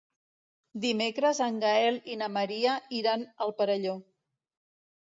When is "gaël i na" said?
1.65-2.31